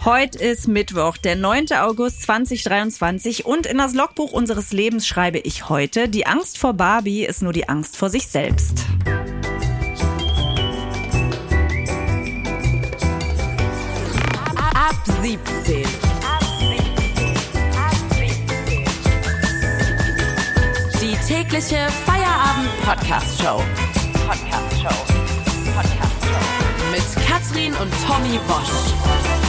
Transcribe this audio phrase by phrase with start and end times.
[0.00, 1.66] Heute ist Mittwoch, der 9.
[1.74, 7.24] August 2023 und in das Logbuch unseres Lebens schreibe ich heute, die Angst vor Barbie
[7.24, 8.84] ist nur die Angst vor sich selbst.
[14.74, 15.84] Ab 17.
[21.00, 23.62] Die tägliche Feierabend-Podcast-Show.
[24.26, 25.04] Podcast-Show.
[25.76, 26.90] Podcast-Show.
[26.90, 29.41] Mit Katrin und Tommy Bosch.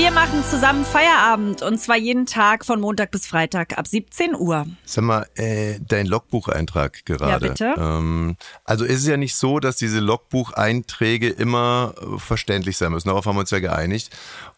[0.00, 4.66] Wir machen zusammen Feierabend und zwar jeden Tag von Montag bis Freitag ab 17 Uhr.
[4.86, 7.30] Sag mal, äh, dein Logbucheintrag gerade.
[7.30, 7.74] Ja, bitte.
[7.76, 13.08] Ähm, also ist es ja nicht so, dass diese Logbucheinträge immer äh, verständlich sein müssen.
[13.08, 14.08] Darauf haben wir uns ja geeinigt.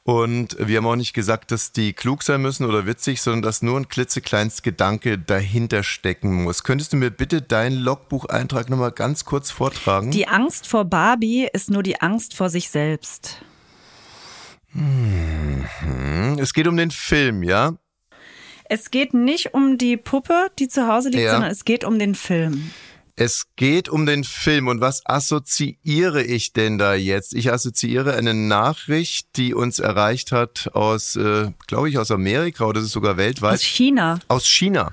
[0.05, 3.63] Und wir haben auch nicht gesagt, dass die klug sein müssen oder witzig, sondern dass
[3.63, 6.63] nur ein klitzekleines Gedanke dahinter stecken muss.
[6.63, 10.13] Könntest du mir bitte deinen Logbucheintrag nochmal ganz kurz vortragen?
[10.13, 13.43] Die Angst vor Barbie ist nur die Angst vor sich selbst.
[14.73, 16.39] Mhm.
[16.39, 17.75] Es geht um den Film, ja?
[18.65, 21.33] Es geht nicht um die Puppe, die zu Hause liegt, Ja.
[21.33, 22.71] sondern es geht um den Film.
[23.15, 27.35] Es geht um den Film und was assoziiere ich denn da jetzt?
[27.35, 32.81] Ich assoziiere eine Nachricht, die uns erreicht hat aus, äh, glaube ich, aus Amerika oder
[32.81, 33.55] ist es sogar weltweit.
[33.57, 34.19] Aus China.
[34.29, 34.93] Aus China.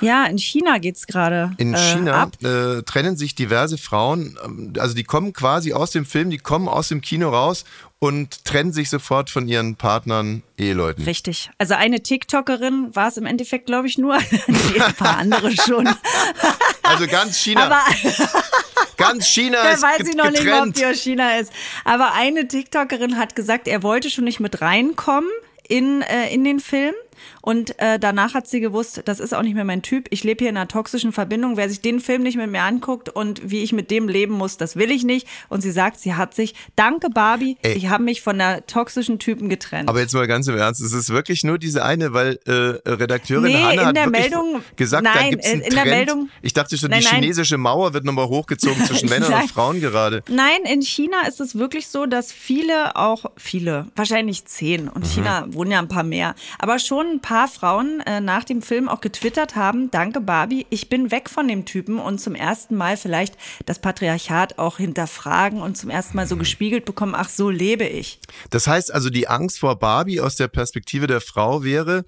[0.00, 1.52] Ja, in China geht's gerade.
[1.58, 2.42] In äh, China Ab.
[2.42, 6.68] äh, trennen sich diverse Frauen, ähm, also die kommen quasi aus dem Film, die kommen
[6.68, 7.64] aus dem Kino raus
[8.00, 11.04] und trennen sich sofort von ihren Partnern, Eheleuten.
[11.04, 11.50] Richtig.
[11.58, 14.14] Also eine TikTokerin war es im Endeffekt, glaube ich, nur.
[14.46, 15.88] Ein paar andere schon.
[16.82, 17.80] Also ganz China, Aber
[18.96, 21.52] ganz China ist weiß ich noch nicht, ob die aus China ist.
[21.84, 25.28] Aber eine TikTokerin hat gesagt, er wollte schon nicht mit reinkommen
[25.68, 26.94] in, äh, in den Film.
[27.48, 30.06] Und äh, danach hat sie gewusst, das ist auch nicht mehr mein Typ.
[30.10, 31.56] Ich lebe hier in einer toxischen Verbindung.
[31.56, 34.58] Wer sich den Film nicht mit mir anguckt und wie ich mit dem leben muss,
[34.58, 35.26] das will ich nicht.
[35.48, 37.72] Und sie sagt, sie hat sich, danke Barbie, Ey.
[37.72, 39.88] ich habe mich von der toxischen Typen getrennt.
[39.88, 42.50] Aber jetzt mal ganz im Ernst, es ist wirklich nur diese eine, weil äh,
[42.86, 45.74] Redakteurin Nee, Hanna in hat der wirklich Meldung- gesagt, da Nein, gibt's einen äh, in
[45.74, 45.96] der Trend.
[45.96, 47.22] Meldung- ich dachte schon, Nein, die nein.
[47.22, 50.22] chinesische Mauer wird nochmal hochgezogen zwischen Männern und Frauen gerade.
[50.28, 55.08] Nein, in China ist es wirklich so, dass viele auch, viele, wahrscheinlich zehn, und Mhm.
[55.10, 58.88] China wohnen ja ein paar mehr, aber schon ein paar Frauen äh, nach dem Film
[58.88, 62.96] auch getwittert haben, danke Barbie, ich bin weg von dem Typen und zum ersten Mal
[62.96, 66.28] vielleicht das Patriarchat auch hinterfragen und zum ersten Mal Mhm.
[66.28, 68.20] so gespiegelt bekommen, ach so lebe ich.
[68.50, 72.04] Das heißt also, die Angst vor Barbie aus der Perspektive der Frau wäre,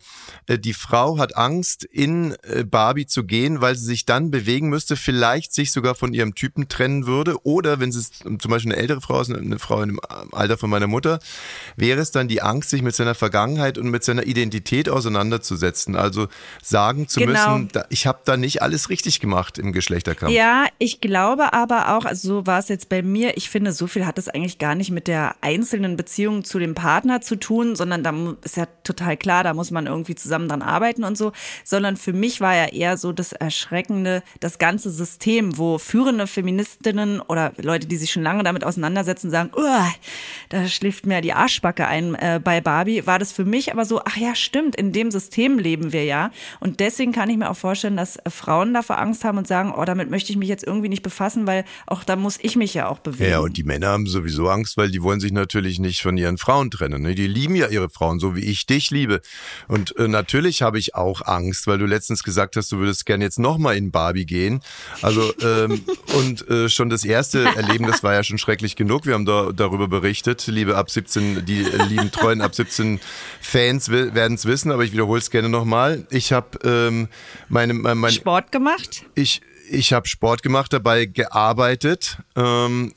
[0.46, 4.68] äh, die Frau hat Angst, in äh, Barbie zu gehen, weil sie sich dann bewegen
[4.68, 7.44] müsste, vielleicht sich sogar von ihrem Typen trennen würde.
[7.44, 10.00] Oder wenn sie es zum Beispiel eine ältere Frau ist, eine Frau im
[10.32, 11.18] Alter von meiner Mutter,
[11.76, 15.09] wäre es dann die Angst, sich mit seiner Vergangenheit und mit seiner Identität auseinanderzusetzen.
[15.96, 16.28] Also
[16.62, 17.58] sagen zu Genau.
[17.58, 20.32] müssen, ich habe da nicht alles richtig gemacht im Geschlechterkampf.
[20.32, 23.86] Ja, ich glaube aber auch, also so war es jetzt bei mir, ich finde, so
[23.86, 27.76] viel hat es eigentlich gar nicht mit der einzelnen Beziehung zu dem Partner zu tun,
[27.76, 28.12] sondern da
[28.42, 31.32] ist ja total klar, da muss man irgendwie zusammen dran arbeiten und so,
[31.64, 37.20] sondern für mich war ja eher so das Erschreckende, das ganze System, wo führende Feministinnen
[37.20, 39.88] oder Leute, die sich schon lange damit auseinandersetzen, sagen, "Uah,
[40.50, 44.00] da schläft mir die Arschbacke ein äh, bei Barbie, war das für mich aber so,
[44.04, 46.32] ach ja, stimmt, in dem System leben wir ja.
[46.58, 49.72] Und deswegen kann ich mir auch vorstellen, dass äh, Frauen davor Angst haben und sagen,
[49.76, 52.74] oh, damit möchte ich mich jetzt irgendwie nicht befassen, weil auch da muss ich mich
[52.74, 53.30] ja auch bewegen.
[53.30, 56.38] Ja, und die Männer haben sowieso Angst, weil die wollen sich natürlich nicht von ihren
[56.38, 57.02] Frauen trennen.
[57.02, 57.14] Ne?
[57.14, 59.20] Die lieben ja ihre Frauen, so wie ich dich liebe.
[59.68, 63.24] Und äh, natürlich habe ich auch Angst, weil du letztens gesagt hast, du würdest gerne
[63.24, 64.60] jetzt nochmal in Barbie gehen.
[65.02, 65.82] Also ähm,
[66.18, 69.06] und äh, schon das erste Erleben, das war ja schon schrecklich genug.
[69.06, 73.00] Wir haben da darüber berichtet, liebe ab 17, die äh, lieben treuen ab 17
[73.40, 76.06] Fans werden es wissen, aber ich wiederhole es gerne nochmal.
[76.10, 77.08] Ich habe ähm,
[77.48, 79.04] meine, meine, Sport gemacht?
[79.14, 79.40] ich,
[79.70, 82.18] ich habe Sport gemacht, dabei gearbeitet.
[82.36, 82.92] Ähm,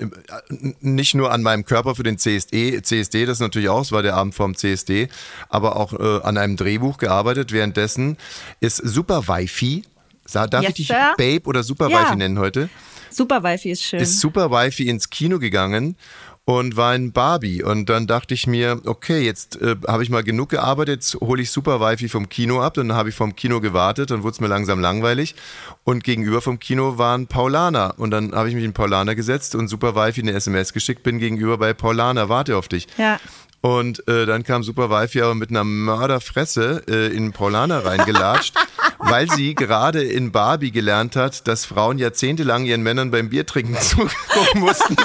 [0.80, 4.16] nicht nur an meinem Körper für den CSD, CSD, das natürlich auch, es war der
[4.16, 5.08] Abend vorm CSD,
[5.50, 7.52] aber auch äh, an einem Drehbuch gearbeitet.
[7.52, 8.18] Währenddessen
[8.60, 9.84] ist Super Wifi,
[10.32, 11.14] darf Yes, ich dich sir.
[11.18, 12.02] Babe oder Super Ja.
[12.02, 12.70] Wifi nennen heute?
[13.10, 14.00] Super Wifi ist schön.
[14.00, 15.96] ist Super Wifi ins Kino gegangen
[16.46, 17.64] und war in Barbie.
[17.64, 21.42] Und dann dachte ich mir, okay, jetzt äh, habe ich mal genug gearbeitet, jetzt hole
[21.42, 22.74] ich Super Wifi vom Kino ab.
[22.74, 25.36] Dann habe ich vom Kino gewartet, dann wurde es mir langsam langweilig.
[25.84, 27.94] Und gegenüber vom Kino waren Paulaner.
[27.98, 31.20] Und dann habe ich mich in Paulaner gesetzt und Super Wifi eine SMS geschickt, bin
[31.20, 32.88] gegenüber bei Paulaner, warte auf dich.
[32.98, 33.20] ja.
[33.66, 38.56] Und äh, dann kam Super Wifi aber mit einer Mörderfresse äh, in Paulaner reingelatscht,
[39.00, 44.60] weil sie gerade in Barbie gelernt hat, dass Frauen jahrzehntelang ihren Männern beim Biertrinken zugucken
[44.60, 44.98] mussten.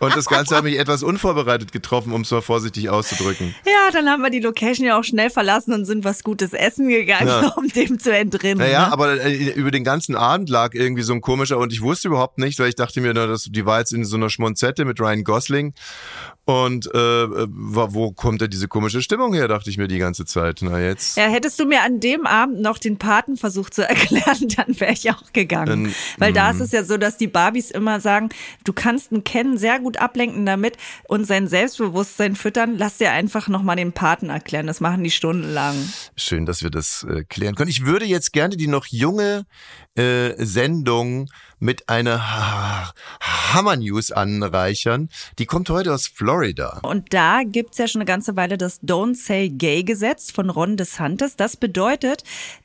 [0.00, 3.54] Und das Ganze hat mich etwas unvorbereitet getroffen, um es mal vorsichtig auszudrücken.
[3.66, 6.88] Ja, dann haben wir die Location ja auch schnell verlassen und sind was Gutes essen
[6.88, 7.48] gegangen, ja.
[7.56, 8.58] um dem zu entrinnen.
[8.58, 8.92] Naja, ne?
[8.92, 12.38] aber äh, über den ganzen Abend lag irgendwie so ein komischer und ich wusste überhaupt
[12.38, 15.74] nicht, weil ich dachte mir, die war jetzt in so einer Schmonzette mit Ryan Gosling
[16.48, 20.60] und äh, wo kommt denn diese komische Stimmung her, dachte ich mir die ganze Zeit.
[20.62, 21.18] Na jetzt.
[21.18, 24.94] Ja, hättest du mir an dem Abend noch den Paten versucht zu erklären, dann wäre
[24.94, 25.84] ich auch gegangen.
[25.84, 26.62] Ähm, Weil da ist mm.
[26.62, 28.30] es ja so, dass die Barbies immer sagen,
[28.64, 32.78] du kannst einen Ken sehr gut ablenken damit und sein Selbstbewusstsein füttern.
[32.78, 34.66] Lass dir einfach nochmal den Paten erklären.
[34.66, 35.76] Das machen die stundenlang.
[36.16, 37.68] Schön, dass wir das äh, klären können.
[37.68, 39.44] Ich würde jetzt gerne die noch junge
[39.98, 41.28] äh, Sendung
[41.58, 45.08] mit einer Hammer-News anreichern.
[45.38, 46.78] Die kommt heute aus Florida.
[46.82, 51.36] Und da gibt's ja schon eine ganze Weile das Don't Say Gay-Gesetz von Ron DeSantis.
[51.36, 52.22] Das bedeutet,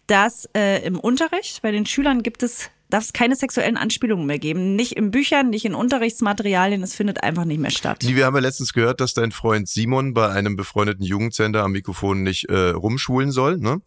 [0.07, 4.37] dass äh, im Unterricht bei den Schülern gibt es darf es keine sexuellen Anspielungen mehr
[4.37, 4.75] geben.
[4.75, 6.83] Nicht in Büchern, nicht in Unterrichtsmaterialien.
[6.83, 8.03] Es findet einfach nicht mehr statt.
[8.03, 12.21] Wir haben ja letztens gehört, dass dein Freund Simon bei einem befreundeten Jugendsender am Mikrofon
[12.21, 13.57] nicht äh, rumschwulen soll.
[13.57, 13.81] Ne?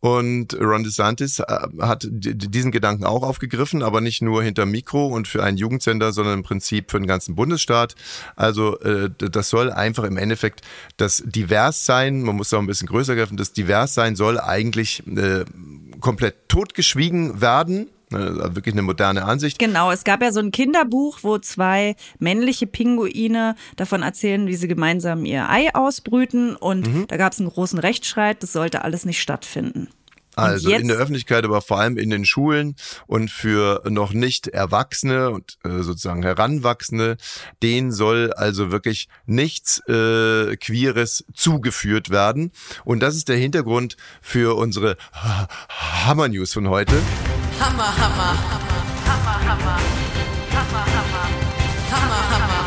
[0.00, 1.44] Und Ron DeSantis äh,
[1.80, 6.38] hat diesen Gedanken auch aufgegriffen, aber nicht nur hinter Mikro und für einen Jugendsender, sondern
[6.38, 7.94] im Prinzip für den ganzen Bundesstaat.
[8.36, 10.62] Also äh, das soll einfach im Endeffekt
[10.96, 12.22] das divers sein.
[12.22, 13.36] Man muss auch ein bisschen größer greifen.
[13.36, 15.44] Das divers sein soll eigentlich äh,
[16.00, 17.88] komplett totgeschwiegen werden.
[18.14, 19.58] Also wirklich eine moderne Ansicht.
[19.58, 24.68] Genau, es gab ja so ein Kinderbuch, wo zwei männliche Pinguine davon erzählen, wie sie
[24.68, 26.56] gemeinsam ihr Ei ausbrüten.
[26.56, 27.06] Und mhm.
[27.08, 29.88] da gab es einen großen Rechtsstreit, das sollte alles nicht stattfinden.
[30.34, 32.76] Also in der Öffentlichkeit, aber vor allem in den Schulen
[33.06, 37.16] und für noch nicht Erwachsene und äh, sozusagen Heranwachsende,
[37.62, 42.52] denen soll also wirklich nichts äh, Queeres zugeführt werden.
[42.84, 46.94] Und das ist der Hintergrund für unsere Hammer News von heute.
[47.60, 49.80] Hammer, Hammer, Hammer, Hammer, Hammer,
[50.52, 51.26] Hammer, Hammer,
[51.90, 52.62] Hammer, Hammer,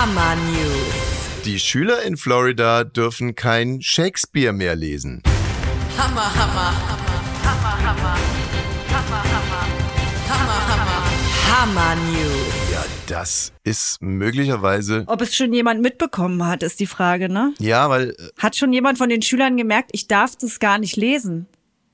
[0.00, 1.44] Hammer News.
[1.44, 5.22] Die Schüler in Florida dürfen kein Shakespeare mehr lesen.
[5.98, 6.72] Hammer, Hammer,
[7.44, 8.16] Hammer, Hammer,
[8.90, 9.22] Hammer, Hammer,
[10.28, 11.00] Hammer, Hammer,
[11.50, 12.72] Hammer News.
[12.72, 15.04] Ja, das ist möglicherweise.
[15.06, 17.54] Ob es schon jemand mitbekommen hat, ist die Frage, ne?
[17.58, 18.10] Ja, weil.
[18.10, 21.46] Äh, hat schon jemand von den Schülern gemerkt, ich darf das gar nicht lesen?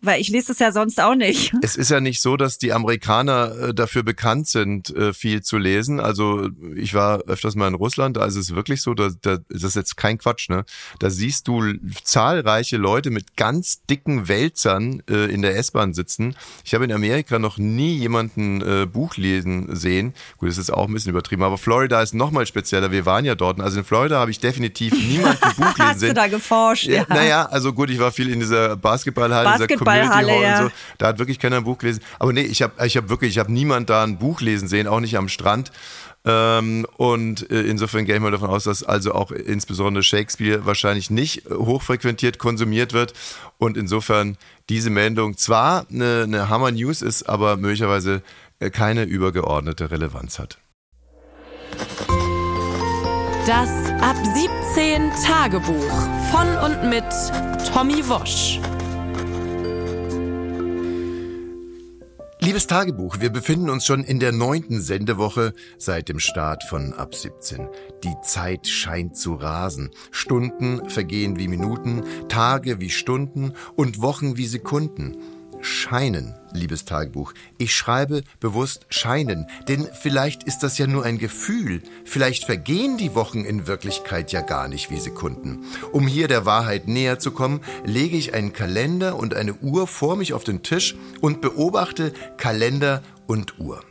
[0.03, 1.53] Weil ich lese es ja sonst auch nicht.
[1.63, 5.57] Es ist ja nicht so, dass die Amerikaner äh, dafür bekannt sind, äh, viel zu
[5.57, 6.01] lesen.
[6.01, 9.63] Also ich war öfters mal in Russland, da ist es wirklich so, da, da, das
[9.63, 10.65] ist jetzt kein Quatsch, ne?
[10.99, 11.63] Da siehst du
[12.05, 16.37] zahlreiche Leute mit ganz dicken Wälzern äh, in der S-Bahn sitzen.
[16.63, 20.13] Ich habe in Amerika noch nie jemanden äh, Buch lesen sehen.
[20.37, 22.93] Gut, das ist auch ein bisschen übertrieben, aber Florida ist nochmal spezieller.
[22.93, 23.61] Wir waren ja dort.
[23.61, 26.09] Also in Florida habe ich definitiv niemanden Buch lesen Hast sehen.
[26.11, 26.87] Hast du da geforscht?
[26.87, 27.07] Ja.
[27.09, 30.59] Naja, also gut, ich war viel in dieser Basketballhalle, Basketball Community Hall ja.
[30.59, 30.73] und so.
[30.99, 32.03] Da hat wirklich keiner ein Buch gelesen.
[32.19, 34.87] Aber nee, ich habe ich hab wirklich, ich habe niemand da ein Buch lesen sehen,
[34.87, 35.71] auch nicht am Strand.
[36.27, 41.45] Ähm, und äh, insofern gehen wir davon aus, dass also auch insbesondere Shakespeare wahrscheinlich nicht
[41.49, 43.15] hochfrequentiert konsumiert wird.
[43.59, 44.37] Und insofern
[44.69, 48.23] diese Meldung zwar eine, eine Hammer News ist, aber möglicherweise
[48.59, 50.59] äh, keine übergeordnete Relevanz hat.
[53.47, 54.17] Das Ab
[54.75, 55.93] 17 Tagebuch
[56.33, 57.05] von und mit
[57.73, 58.59] Tommy Wosch.
[62.47, 67.13] Liebes Tagebuch, wir befinden uns schon in der neunten Sendewoche seit dem Start von Ab
[67.13, 67.67] 17.
[68.05, 69.91] Die Zeit scheint zu rasen.
[70.13, 75.17] Stunden vergehen wie Minuten, Tage wie Stunden und Wochen wie Sekunden
[75.67, 77.33] scheinen, liebes Tagebuch.
[77.59, 81.83] Ich schreibe bewusst scheinen, denn vielleicht ist das ja nur ein Gefühl.
[82.05, 85.65] Vielleicht vergehen die Wochen in Wirklichkeit ja gar nicht wie Sekunden.
[85.93, 90.17] Um hier der Wahrheit näher zu kommen, lege ich einen Kalender und eine Uhr vor
[90.17, 93.83] mich auf den Tisch und beobachte Kalender und Uhr.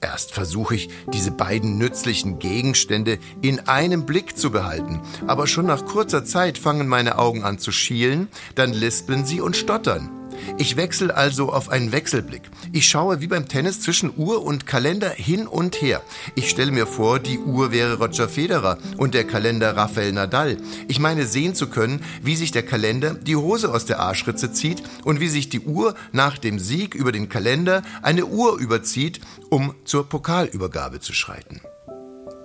[0.00, 5.86] Erst versuche ich, diese beiden nützlichen Gegenstände in einem Blick zu behalten, aber schon nach
[5.86, 10.10] kurzer Zeit fangen meine Augen an zu schielen, dann lispeln sie und stottern.
[10.58, 12.42] Ich wechsle also auf einen Wechselblick.
[12.72, 16.02] Ich schaue wie beim Tennis zwischen Uhr und Kalender hin und her.
[16.34, 20.56] Ich stelle mir vor, die Uhr wäre Roger Federer und der Kalender Rafael Nadal.
[20.88, 24.82] Ich meine sehen zu können, wie sich der Kalender die Hose aus der Arschritze zieht
[25.04, 29.74] und wie sich die Uhr nach dem Sieg über den Kalender eine Uhr überzieht, um
[29.84, 31.60] zur Pokalübergabe zu schreiten.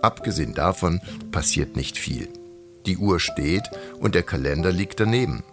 [0.01, 2.29] Abgesehen davon passiert nicht viel.
[2.86, 3.63] Die Uhr steht
[4.00, 5.43] und der Kalender liegt daneben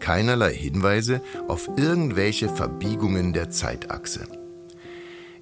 [0.00, 4.26] keinerlei Hinweise auf irgendwelche Verbiegungen der Zeitachse.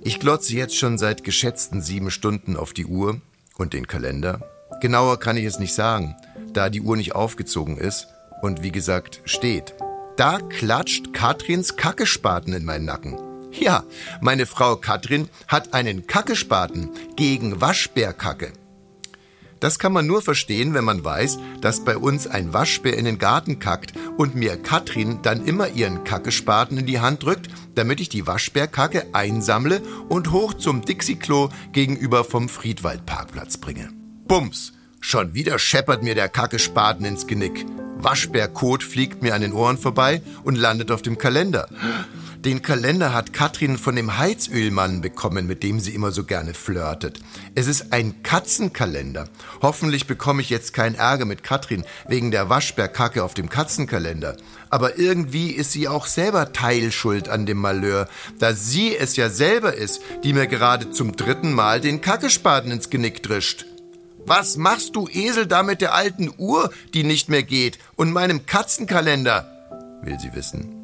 [0.03, 3.21] Ich glotze jetzt schon seit geschätzten sieben Stunden auf die Uhr
[3.57, 4.41] und den Kalender.
[4.81, 6.15] Genauer kann ich es nicht sagen,
[6.53, 8.09] da die Uhr nicht aufgezogen ist
[8.43, 9.75] und wie gesagt steht.
[10.17, 13.19] Da klatscht Katrins Kackespaten in meinen Nacken.
[13.53, 13.85] Ja,
[14.21, 18.53] meine Frau Katrin hat einen Kackespaten gegen Waschbärkacke.
[19.61, 23.19] Das kann man nur verstehen, wenn man weiß, dass bei uns ein Waschbär in den
[23.19, 28.09] Garten kackt und mir Katrin dann immer ihren Kackespaten in die Hand drückt, damit ich
[28.09, 33.91] die Waschbärkacke einsammle und hoch zum Dixie-Klo gegenüber vom Friedwaldparkplatz bringe.
[34.27, 34.73] Bums!
[35.01, 37.67] Schon wieder scheppert mir der Kackespaten ins Genick.
[37.99, 41.69] Waschbärkot fliegt mir an den Ohren vorbei und landet auf dem Kalender.
[42.45, 47.21] Den Kalender hat Katrin von dem Heizölmann bekommen, mit dem sie immer so gerne flirtet.
[47.55, 49.29] Es ist ein Katzenkalender.
[49.63, 54.37] Hoffentlich bekomme ich jetzt keinen Ärger mit Katrin wegen der Waschbärkacke auf dem Katzenkalender.
[54.69, 58.09] Aber irgendwie ist sie auch selber Teilschuld an dem Malheur,
[58.39, 62.91] da sie es ja selber ist, die mir gerade zum dritten Mal den Kackespaten ins
[62.91, 63.65] Genick drischt.
[64.27, 68.45] Was machst du, Esel, da mit der alten Uhr, die nicht mehr geht, und meinem
[68.45, 69.51] Katzenkalender?
[70.03, 70.84] will sie wissen.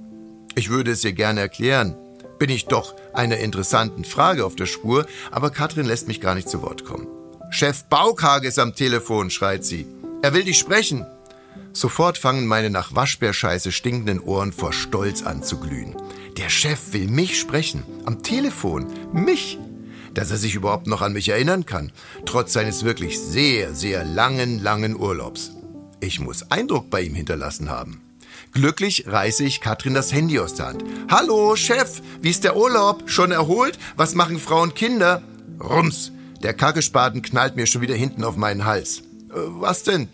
[0.60, 1.96] Ich würde es ihr gerne erklären.
[2.38, 6.50] Bin ich doch einer interessanten Frage auf der Spur, aber Katrin lässt mich gar nicht
[6.50, 7.06] zu Wort kommen.
[7.50, 9.86] Chef Baukage ist am Telefon, schreit sie.
[10.20, 11.06] Er will dich sprechen.
[11.72, 15.96] Sofort fangen meine nach Waschbärscheiße stinkenden Ohren vor Stolz an zu glühen.
[16.36, 17.82] Der Chef will mich sprechen.
[18.04, 18.86] Am Telefon.
[19.14, 19.58] Mich.
[20.12, 21.90] Dass er sich überhaupt noch an mich erinnern kann.
[22.26, 25.52] Trotz seines wirklich sehr, sehr langen, langen Urlaubs.
[26.00, 28.02] Ich muss Eindruck bei ihm hinterlassen haben.
[28.52, 30.84] Glücklich reiße ich Katrin das Handy aus der Hand.
[31.08, 33.08] Hallo, Chef, wie ist der Urlaub?
[33.08, 33.78] Schon erholt?
[33.96, 35.22] Was machen Frau und Kinder?
[35.62, 36.10] Rums,
[36.42, 38.98] der Kackespaten knallt mir schon wieder hinten auf meinen Hals.
[38.98, 40.04] Äh, was denn?
[40.04, 40.08] Äh,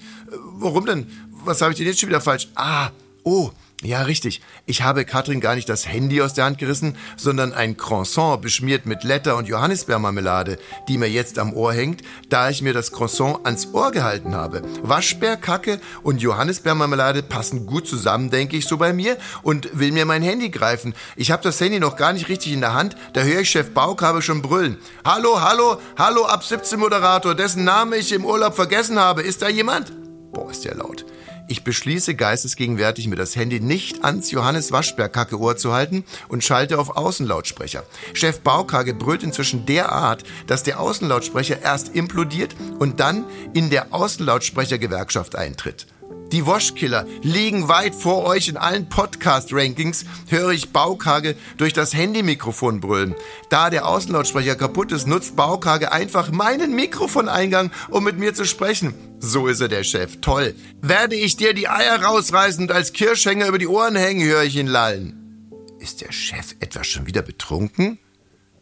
[0.59, 1.07] warum denn?
[1.45, 2.49] Was habe ich denn jetzt schon wieder falsch?
[2.57, 2.90] Ah,
[3.23, 3.50] oh,
[3.83, 4.40] ja, richtig.
[4.64, 8.87] Ich habe Katrin gar nicht das Handy aus der Hand gerissen, sondern ein Croissant beschmiert
[8.87, 10.56] mit Letter und Johannisbeermarmelade,
[10.88, 14.62] die mir jetzt am Ohr hängt, da ich mir das Croissant ans Ohr gehalten habe.
[14.83, 20.23] Waschbärkacke und Johannisbeermarmelade passen gut zusammen, denke ich so bei mir, und will mir mein
[20.23, 20.95] Handy greifen.
[21.14, 23.75] Ich habe das Handy noch gar nicht richtig in der Hand, da höre ich Chef
[23.75, 24.78] Baukabe schon brüllen.
[25.04, 29.21] Hallo, hallo, hallo, ab 17 Moderator, dessen Name ich im Urlaub vergessen habe.
[29.21, 29.92] Ist da jemand?
[30.33, 31.04] Boah, ist der laut.
[31.49, 36.79] Ich beschließe geistesgegenwärtig, mir das Handy nicht ans Johannes Waschberg Ohr zu halten und schalte
[36.79, 37.85] auf Außenlautsprecher.
[38.15, 43.25] Chef Baukage brüllt inzwischen derart, dass der Außenlautsprecher erst implodiert und dann
[43.55, 45.87] in der Außenlautsprechergewerkschaft eintritt.
[46.33, 52.81] Die Waschkiller liegen weit vor euch in allen Podcast-Rankings, höre ich Baukage durch das Handymikrofon
[52.81, 53.15] brüllen.
[53.49, 58.93] Da der Außenlautsprecher kaputt ist, nutzt Baukage einfach meinen Mikrofoneingang, um mit mir zu sprechen.
[59.18, 60.20] So ist er der Chef.
[60.20, 60.54] Toll.
[60.82, 64.56] Werde ich dir die Eier rausreißen und als Kirschhänger über die Ohren hängen, höre ich
[64.56, 65.50] ihn lallen.
[65.78, 67.99] Ist der Chef etwa schon wieder betrunken?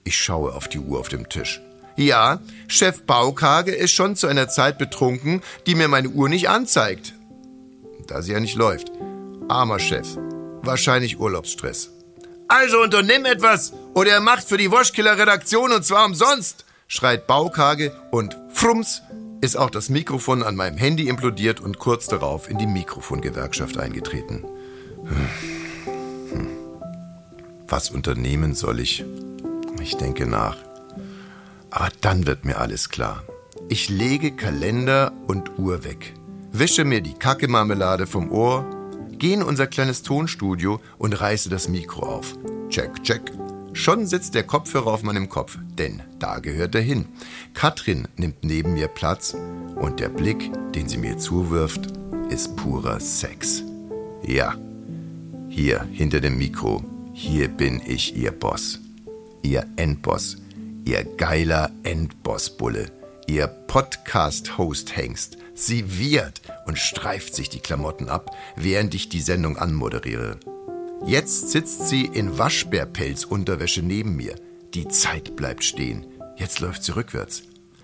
[0.04, 1.61] Ich schaue auf die Uhr auf dem Tisch.
[1.96, 7.14] Ja, Chef Baukage ist schon zu einer Zeit betrunken, die mir meine Uhr nicht anzeigt
[8.06, 8.90] da sie ja nicht läuft.
[9.49, 10.06] Armer Chef.
[10.62, 11.90] Wahrscheinlich Urlaubsstress.
[12.49, 18.37] Also unternimm etwas oder er macht für die Waschkiller-Redaktion und zwar umsonst, schreit Baukage und
[18.52, 19.02] frums
[19.44, 24.44] ist auch das Mikrofon an meinem Handy implodiert und kurz darauf in die Mikrofongewerkschaft eingetreten.
[25.04, 26.48] Hm.
[27.68, 29.04] Was unternehmen soll ich?
[29.80, 30.56] Ich denke nach.
[31.70, 33.22] Aber dann wird mir alles klar.
[33.68, 36.14] Ich lege Kalender und Uhr weg
[36.54, 38.64] wische mir die Kacke-Marmelade vom Ohr,
[39.18, 42.34] gehe in unser kleines Tonstudio und reiße das Mikro auf.
[42.68, 43.32] Check, check.
[43.75, 47.07] Schon sitzt der Kopfhörer auf meinem Kopf, denn da gehört er hin.
[47.54, 49.37] Katrin nimmt neben mir Platz
[49.75, 51.88] und der Blick, den sie mir zuwirft,
[52.31, 53.64] ist purer Sex.
[54.23, 54.54] Ja,
[55.49, 58.78] hier hinter dem Mikro, hier bin ich ihr Boss.
[59.43, 60.37] Ihr Endboss,
[60.85, 62.90] ihr geiler Endboss-Bulle,
[63.26, 70.38] ihr Podcast-Host-Hengst, Sie wird und streift sich die Klamotten ab, während ich die Sendung anmoderiere.
[71.06, 74.37] Jetzt sitzt sie in Waschbärpelzunterwäsche neben mir.
[74.73, 76.06] Die Zeit bleibt stehen.
[76.38, 77.42] Jetzt läuft sie rückwärts.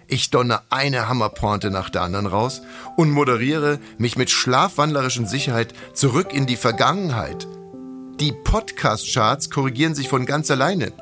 [0.09, 2.63] Ich donner eine Hammerpointe nach der anderen raus
[2.97, 7.47] und moderiere mich mit schlafwandlerischer Sicherheit zurück in die Vergangenheit.
[8.21, 10.93] Die Podcast-Charts korrigieren sich von ganz alleine.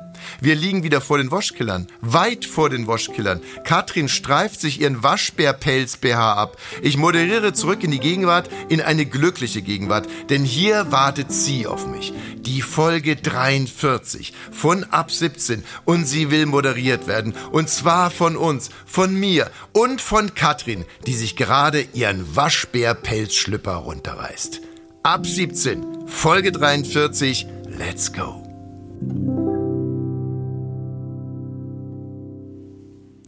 [0.41, 3.41] Wir liegen wieder vor den Waschkillern, weit vor den Waschkillern.
[3.63, 6.57] Katrin streift sich ihren Waschbärpelz-BH ab.
[6.81, 11.87] Ich moderiere zurück in die Gegenwart, in eine glückliche Gegenwart, denn hier wartet sie auf
[11.87, 12.13] mich.
[12.37, 17.33] Die Folge 43 von ab 17 und sie will moderiert werden.
[17.51, 24.61] Und zwar von uns, von mir und von Katrin, die sich gerade ihren Waschbärpelzschlüpper runterreißt.
[25.03, 27.47] Ab 17, Folge 43,
[27.77, 28.43] let's go.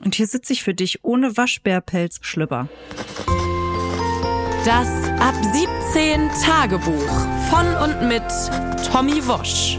[0.03, 2.67] Und hier sitze ich für dich ohne Waschbärpelzschlüpper.
[4.65, 4.87] Das
[5.19, 5.35] Ab
[5.93, 7.09] 17 Tagebuch
[7.49, 8.23] von und mit
[8.91, 9.77] Tommy Wosch.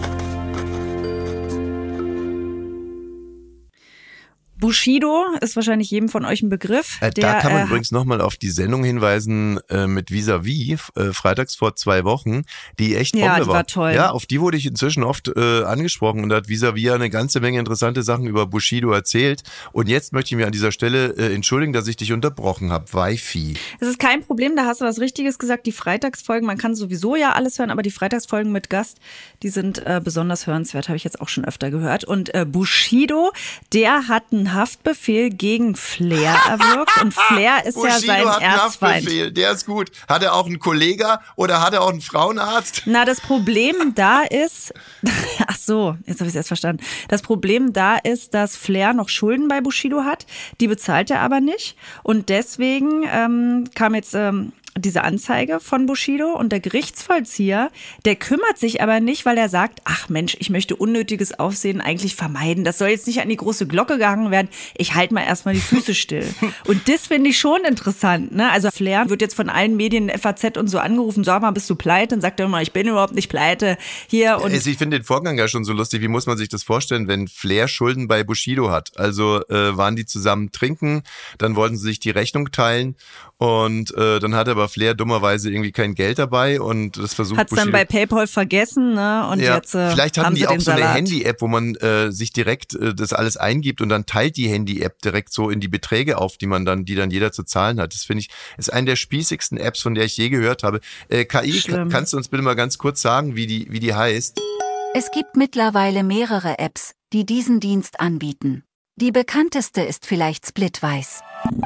[4.62, 6.98] Bushido ist wahrscheinlich jedem von euch ein Begriff.
[7.00, 10.92] Äh, der, da kann man äh, übrigens nochmal auf die Sendung hinweisen äh, mit Vis-a-vis,
[10.94, 12.44] äh, freitags vor zwei Wochen,
[12.78, 13.92] die echt Ja, Bombe die war toll.
[13.92, 17.10] Ja, auf die wurde ich inzwischen oft äh, angesprochen und da hat Vis-a-vis ja eine
[17.10, 19.42] ganze Menge interessante Sachen über Bushido erzählt.
[19.72, 22.84] Und jetzt möchte ich mir an dieser Stelle äh, entschuldigen, dass ich dich unterbrochen habe.
[22.92, 23.54] Wi-Fi.
[23.80, 25.66] Es ist kein Problem, da hast du was Richtiges gesagt.
[25.66, 28.98] Die Freitagsfolgen, man kann sowieso ja alles hören, aber die Freitagsfolgen mit Gast,
[29.42, 32.04] die sind äh, besonders hörenswert, habe ich jetzt auch schon öfter gehört.
[32.04, 33.32] Und äh, Bushido,
[33.72, 37.02] der hat einen Haftbefehl gegen Flair erwirkt.
[37.02, 38.94] Und Flair ist ja Bushido sein hat einen Erzfeind.
[38.96, 39.90] Haftbefehl, der ist gut.
[40.08, 42.82] Hat er auch einen Kollege oder hat er auch einen Frauenarzt?
[42.86, 44.72] Na, das Problem da ist,
[45.46, 46.82] ach so, jetzt habe ich es erst verstanden.
[47.08, 50.26] Das Problem da ist, dass Flair noch Schulden bei Bushido hat,
[50.60, 51.76] die bezahlt er aber nicht.
[52.02, 57.70] Und deswegen ähm, kam jetzt ähm, diese Anzeige von Bushido und der Gerichtsvollzieher,
[58.06, 62.16] der kümmert sich aber nicht, weil er sagt, ach Mensch, ich möchte unnötiges Aufsehen eigentlich
[62.16, 62.64] vermeiden.
[62.64, 64.48] Das soll jetzt nicht an die große Glocke gehangen werden.
[64.76, 66.26] Ich halte mal erstmal die Füße still.
[66.66, 68.34] Und das finde ich schon interessant.
[68.34, 68.50] Ne?
[68.50, 71.76] Also Flair wird jetzt von allen Medien, FAZ und so angerufen, sag mal, bist du
[71.76, 72.14] pleite?
[72.14, 73.76] Und sagt er immer, ich bin überhaupt nicht pleite.
[74.08, 76.00] Hier und Also ich finde den Vorgang ja schon so lustig.
[76.00, 78.90] Wie muss man sich das vorstellen, wenn Flair Schulden bei Bushido hat?
[78.96, 81.02] Also äh, waren die zusammen trinken,
[81.38, 82.96] dann wollten sie sich die Rechnung teilen
[83.42, 87.50] und äh, dann hat aber Flair dummerweise irgendwie kein Geld dabei und das versucht hat
[87.50, 89.26] es dann bei PayPal vergessen, ne?
[89.32, 90.94] Und ja, jetzt äh, vielleicht hatten haben die sie auch so eine.
[90.94, 95.02] Handy-App, wo man äh, sich direkt äh, das alles eingibt und dann teilt die Handy-App
[95.02, 97.94] direkt so in die Beträge auf, die man dann, die dann jeder zu zahlen hat.
[97.94, 100.78] Das finde ich, ist eine der spießigsten Apps, von der ich je gehört habe.
[101.08, 101.88] Äh, KI, Schlimm.
[101.88, 104.40] kannst du uns bitte mal ganz kurz sagen, wie die, wie die heißt?
[104.94, 108.62] Es gibt mittlerweile mehrere Apps, die diesen Dienst anbieten.
[108.94, 111.22] Die bekannteste ist vielleicht Splitwise.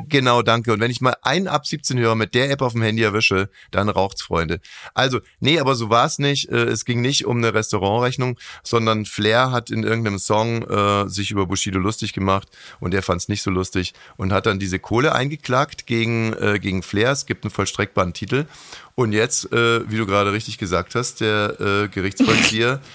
[0.09, 0.73] Genau, danke.
[0.73, 3.51] Und wenn ich mal einen ab 17 Hörer mit der App auf dem Handy erwische,
[3.71, 4.61] dann raucht's, Freunde.
[4.95, 6.49] Also, nee, aber so war's nicht.
[6.49, 11.31] Äh, Es ging nicht um eine Restaurantrechnung, sondern Flair hat in irgendeinem Song äh, sich
[11.31, 12.49] über Bushido lustig gemacht
[12.81, 16.83] und er fand's nicht so lustig und hat dann diese Kohle eingeklagt gegen, äh, gegen
[16.83, 17.11] Flair.
[17.11, 18.47] Es gibt einen vollstreckbaren Titel.
[18.95, 22.81] Und jetzt, äh, wie du gerade richtig gesagt hast, der äh, Gerichtsvollzieher.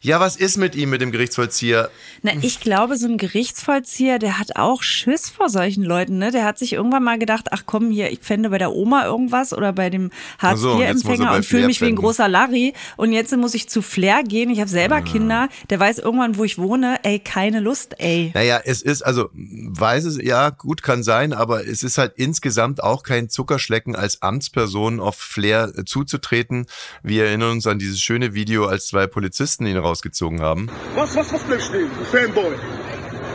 [0.00, 1.90] ja, was ist mit ihm, mit dem Gerichtsvollzieher?
[2.22, 6.30] Na, ich glaube, so ein Gerichtsvollzieher, der hat auch Schiss vor solchen Leuten, ne?
[6.30, 9.52] Der hat sich irgendwann mal gedacht, ach komm, hier, ich fände bei der Oma irgendwas
[9.52, 12.74] oder bei dem Ach so, und Hartz-IV-Empfänger fühle mich wie ein großer Larry.
[12.96, 14.50] Und jetzt muss ich zu Flair gehen.
[14.50, 15.48] Ich habe selber Kinder.
[15.70, 17.00] Der weiß irgendwann, wo ich wohne.
[17.02, 18.30] Ey, keine Lust, ey.
[18.34, 22.82] Naja, es ist, also weiß es, ja, gut kann sein, aber es ist halt insgesamt
[22.82, 26.66] auch kein Zuckerschlecken als Amtsperson auf Flair zuzutreten.
[27.02, 30.68] Wir erinnern uns an dieses schöne Video, als zwei Polizisten ihn rausgezogen haben.
[30.94, 32.54] Was, was, was bleibst stehen, Fanboy?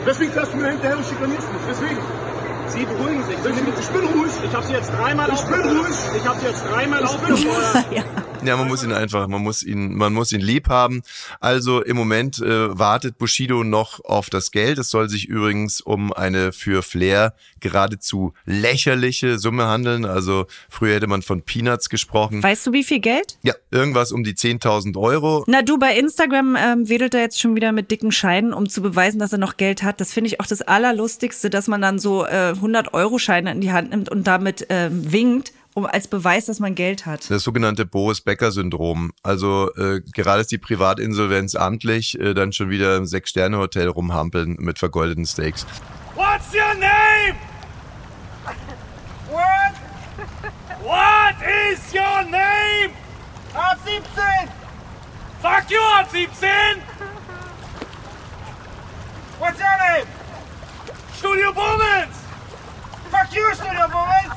[0.06, 1.62] Deswegen fährst du mir hinterher und schikanierst mich.
[1.70, 1.98] Deswegen.
[2.70, 3.36] Sie beruhigen sich.
[3.36, 4.32] Ich, ich bin ruhig.
[4.46, 5.96] Ich habe Sie jetzt dreimal Ich bin ruhig.
[6.18, 7.86] Ich habe Sie jetzt dreimal aufgefordert.
[8.46, 11.02] Ja, man muss ihn einfach, man muss ihn, man muss ihn lieb haben.
[11.40, 14.78] Also im Moment äh, wartet Bushido noch auf das Geld.
[14.80, 20.04] Es soll sich übrigens um eine für Flair geradezu lächerliche Summe handeln.
[20.04, 22.44] Also früher hätte man von Peanuts gesprochen.
[22.44, 23.38] Weißt du, wie viel Geld?
[23.44, 25.46] Ja, irgendwas um die 10.000 Euro.
[25.48, 28.82] Na du, bei Instagram ähm, wedelt er jetzt schon wieder mit dicken Scheinen, um zu
[28.82, 30.02] beweisen, dass er noch Geld hat.
[30.02, 33.92] Das finde ich auch das Allerlustigste, dass man dann so äh, 100-Euro-Scheine in die Hand
[33.92, 37.30] nimmt und damit ähm, winkt, um als Beweis, dass man Geld hat.
[37.30, 39.12] Das sogenannte Boris-Becker-Syndrom.
[39.24, 44.80] Also äh, gerade ist die Privatinsolvenz amtlich, äh, dann schon wieder im Sechs-Sterne-Hotel rumhampeln mit
[44.80, 45.66] vergoldeten Steaks.
[46.16, 47.38] What's your name?
[49.32, 49.74] What?
[50.84, 51.36] What
[51.72, 52.94] is your name?
[53.56, 54.04] Art 17.
[55.42, 56.50] Fuck you, Art 17.
[59.40, 60.08] What's your name?
[61.18, 62.23] Studio Bummens.
[63.14, 64.34] Fuck you, Studio Bummens.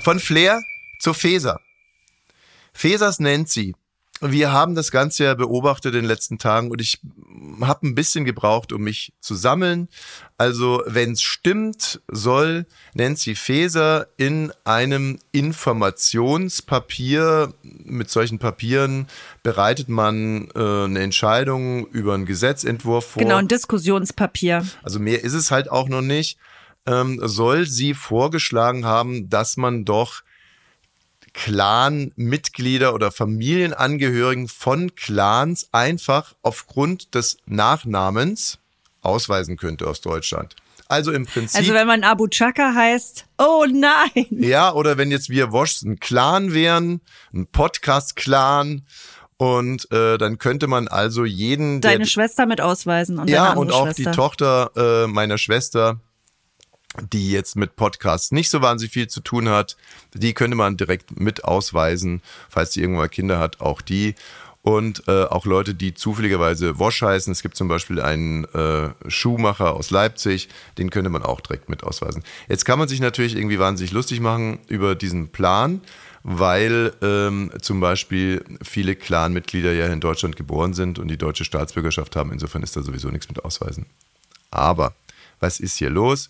[0.00, 0.60] Von Flair
[0.98, 1.60] zu Feser.
[2.72, 3.76] Fesers nennt sie.
[4.20, 6.98] Wir haben das Ganze ja beobachtet in den letzten Tagen und ich
[7.66, 9.88] habe ein bisschen gebraucht, um mich zu sammeln.
[10.38, 19.06] Also, wenn es stimmt, soll Nancy Faeser in einem Informationspapier, mit solchen Papieren
[19.42, 23.22] bereitet man äh, eine Entscheidung über einen Gesetzentwurf vor.
[23.22, 24.66] Genau, ein Diskussionspapier.
[24.82, 26.38] Also mehr ist es halt auch noch nicht.
[26.86, 30.22] Ähm, soll sie vorgeschlagen haben, dass man doch
[31.34, 38.58] Clan-Mitglieder oder Familienangehörigen von Clans einfach aufgrund des Nachnamens
[39.00, 40.56] ausweisen könnte aus Deutschland.
[40.88, 41.58] Also im Prinzip.
[41.58, 44.26] Also wenn man Abu Chaka heißt, oh nein.
[44.30, 47.00] Ja, oder wenn jetzt wir Woschs ein Clan wären,
[47.32, 48.82] ein Podcast-Clan,
[49.38, 53.86] und äh, dann könnte man also jeden, Deine Schwester mit ausweisen und ja, und auch
[53.86, 54.10] Schwester.
[54.10, 55.98] die Tochter äh, meiner Schwester,
[57.00, 59.76] die jetzt mit Podcasts nicht so wahnsinnig viel zu tun hat,
[60.14, 64.14] die könnte man direkt mit ausweisen, falls die irgendwann Kinder hat, auch die.
[64.62, 67.32] und äh, auch Leute, die zufälligerweise Wosch heißen.
[67.32, 71.82] Es gibt zum Beispiel einen äh, Schuhmacher aus Leipzig, den könnte man auch direkt mit
[71.82, 72.22] ausweisen.
[72.48, 75.80] Jetzt kann man sich natürlich irgendwie wahnsinnig lustig machen über diesen Plan,
[76.22, 82.14] weil ähm, zum Beispiel viele Clanmitglieder ja in Deutschland geboren sind und die deutsche Staatsbürgerschaft
[82.14, 82.30] haben.
[82.30, 83.86] Insofern ist da sowieso nichts mit ausweisen.
[84.52, 84.94] Aber
[85.40, 86.28] was ist hier los?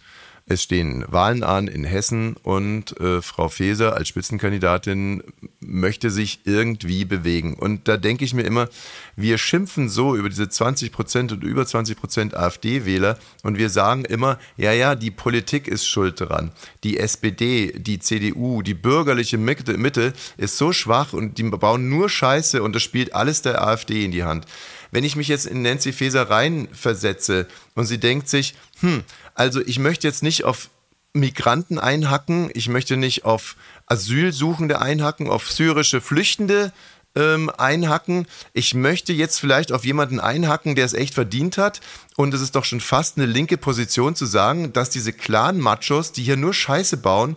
[0.52, 5.22] Es stehen Wahlen an in Hessen und äh, Frau Faeser als Spitzenkandidatin
[5.60, 7.54] möchte sich irgendwie bewegen.
[7.54, 8.68] Und da denke ich mir immer,
[9.16, 14.04] wir schimpfen so über diese 20 Prozent und über 20 Prozent AfD-Wähler und wir sagen
[14.04, 16.52] immer, ja, ja, die Politik ist schuld dran.
[16.84, 22.10] Die SPD, die CDU, die bürgerliche Mitte, Mitte ist so schwach und die bauen nur
[22.10, 24.44] Scheiße und das spielt alles der AfD in die Hand.
[24.90, 29.02] Wenn ich mich jetzt in Nancy Faeser reinversetze und sie denkt sich, hm,
[29.34, 30.68] also ich möchte jetzt nicht auf
[31.14, 36.72] Migranten einhacken, ich möchte nicht auf Asylsuchende einhacken, auf syrische Flüchtende
[37.14, 38.26] ähm, einhacken.
[38.52, 41.80] Ich möchte jetzt vielleicht auf jemanden einhacken, der es echt verdient hat.
[42.16, 46.22] Und es ist doch schon fast eine linke Position zu sagen, dass diese Clan-Machos, die
[46.22, 47.36] hier nur Scheiße bauen,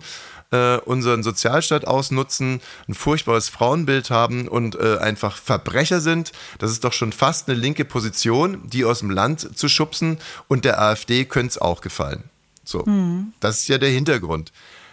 [0.52, 6.32] äh, unseren Sozialstaat ausnutzen, ein furchtbares Frauenbild haben und äh, einfach Verbrecher sind.
[6.60, 10.66] Das ist doch schon fast eine linke Position, die aus dem Land zu schubsen und
[10.66, 12.24] der AfD könnte es auch gefallen.
[12.64, 13.34] So, mhm.
[13.40, 14.52] das ist ja der Hintergrund.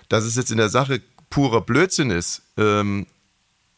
[0.09, 3.07] Dass es jetzt in der Sache purer Blödsinn ist, ähm,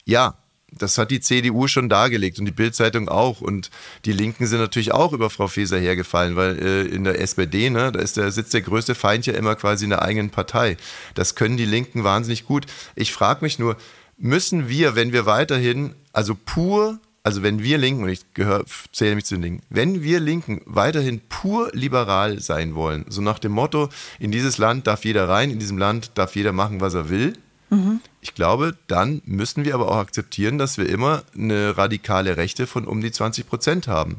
[0.05, 0.37] ja,
[0.79, 3.41] das hat die CDU schon dargelegt und die Bildzeitung auch.
[3.41, 3.71] Und
[4.05, 7.93] die Linken sind natürlich auch über Frau Faeser hergefallen, weil äh, in der SPD, ne,
[7.93, 10.77] da ist der, sitzt der größte Feind ja immer quasi in der eigenen Partei.
[11.15, 12.67] Das können die Linken wahnsinnig gut.
[12.95, 13.77] Ich frage mich nur,
[14.17, 19.15] müssen wir, wenn wir weiterhin, also pur, also wenn wir Linken, und ich gehöre, zähle
[19.15, 23.53] mich zu den Linken, wenn wir Linken weiterhin pur liberal sein wollen, so nach dem
[23.53, 27.09] Motto, in dieses Land darf jeder rein, in diesem Land darf jeder machen, was er
[27.09, 27.33] will,
[27.75, 32.67] mhm ich glaube, dann müssen wir aber auch akzeptieren, dass wir immer eine radikale Rechte
[32.67, 34.19] von um die 20 Prozent haben.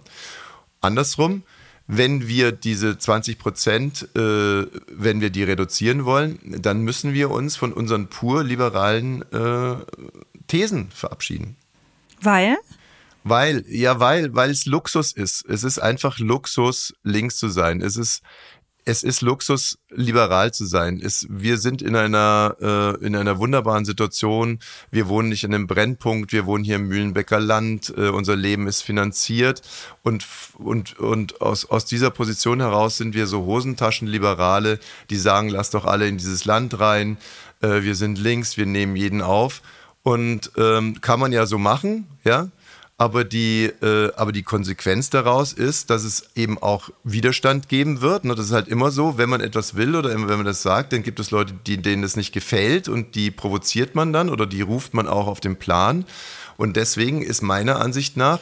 [0.80, 1.42] Andersrum,
[1.88, 7.56] wenn wir diese 20 Prozent, äh, wenn wir die reduzieren wollen, dann müssen wir uns
[7.56, 9.78] von unseren pur liberalen äh,
[10.46, 11.56] Thesen verabschieden.
[12.22, 12.58] Weil?
[13.24, 15.44] Weil, ja, weil, weil es Luxus ist.
[15.50, 17.82] Es ist einfach Luxus, links zu sein.
[17.82, 18.22] Es ist,
[18.86, 21.02] es ist Luxus, liberal zu sein.
[21.04, 24.60] Es, wir sind in einer, äh, in einer wunderbaren Situation.
[24.92, 26.32] Wir wohnen nicht in einem Brennpunkt.
[26.32, 27.92] Wir wohnen hier im Mühlenbecker Land.
[27.98, 29.64] Äh, unser Leben ist finanziert.
[30.04, 30.28] Und,
[30.60, 35.86] und, und aus, aus dieser Position heraus sind wir so Hosentaschenliberale, die sagen, lass doch
[35.86, 37.18] alle in dieses Land rein.
[37.62, 39.64] Äh, wir sind links, wir nehmen jeden auf.
[40.04, 42.50] Und ähm, kann man ja so machen, ja
[42.98, 48.24] aber die, äh, aber die Konsequenz daraus ist, dass es eben auch Widerstand geben wird.
[48.24, 48.36] Ne?
[48.36, 51.04] Das ist halt immer so, wenn man etwas will oder wenn man das sagt, dann
[51.04, 54.62] gibt es Leute, die, denen das nicht gefällt und die provoziert man dann oder die
[54.62, 56.06] ruft man auch auf den Plan.
[56.56, 58.40] Und deswegen ist meiner Ansicht nach